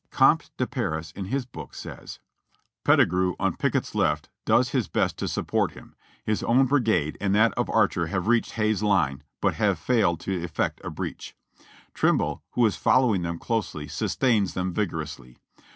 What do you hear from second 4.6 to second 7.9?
his best to support him. Plis own brigade and that of